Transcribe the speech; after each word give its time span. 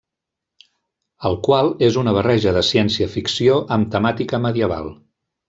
El 1.29 1.37
qual 1.47 1.69
és 1.87 1.99
una 2.03 2.15
barreja 2.15 2.55
de 2.57 2.65
ciència-ficció 2.71 3.61
amb 3.77 3.93
temàtica 3.99 4.43
medieval. 4.49 4.93